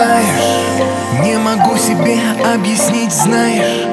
[0.00, 2.16] Знаешь, не могу себе
[2.54, 3.84] объяснить, знаешь.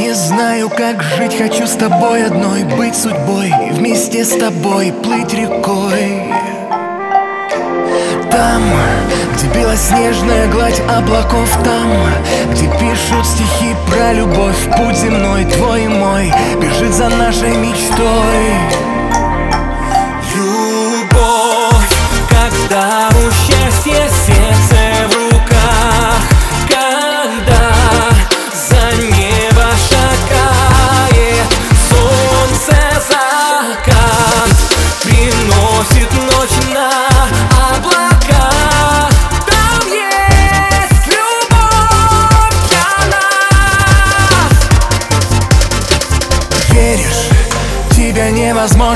[0.00, 6.32] Не знаю, как жить, хочу с тобой одной Быть судьбой, вместе с тобой плыть рекой.
[8.30, 8.62] Там,
[9.34, 11.92] где белоснежная гладь облаков Там,
[12.52, 18.81] где пишут стихи про любовь Путь земной, твой и мой, бежит за нашей мечтой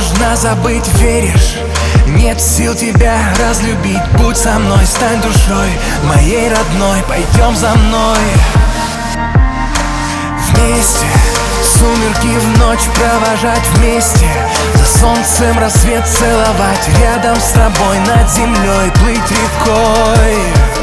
[0.07, 1.57] невозможно забыть, веришь?
[2.07, 5.71] Нет сил тебя разлюбить, будь со мной, стань душой
[6.05, 8.19] Моей родной, пойдем за мной.
[10.49, 11.07] Вместе,
[11.63, 14.27] сумерки в ночь провожать вместе.
[14.75, 16.89] За солнцем рассвет целовать.
[17.01, 20.76] Рядом с тобой над землей плыть рекой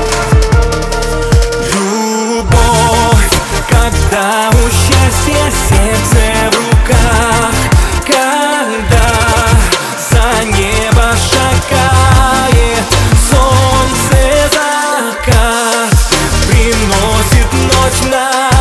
[18.02, 18.53] Now.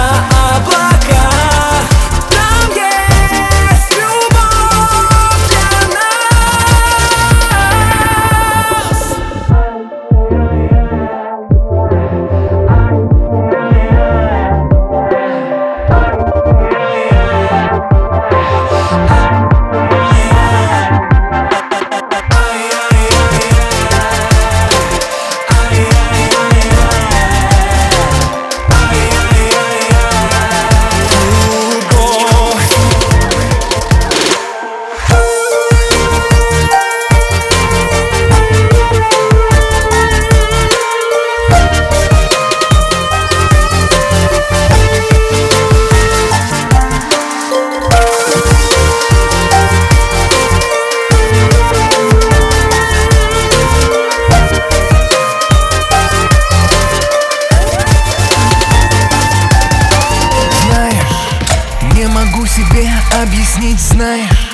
[63.20, 64.50] Объяснить, знаешь